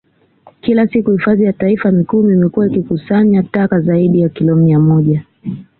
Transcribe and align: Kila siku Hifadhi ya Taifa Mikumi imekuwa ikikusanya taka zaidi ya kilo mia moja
Kila 0.61 0.87
siku 0.87 1.11
Hifadhi 1.11 1.43
ya 1.43 1.53
Taifa 1.53 1.91
Mikumi 1.91 2.33
imekuwa 2.33 2.67
ikikusanya 2.67 3.43
taka 3.43 3.79
zaidi 3.79 4.19
ya 4.21 4.29
kilo 4.29 4.55
mia 4.55 4.79
moja 4.79 5.23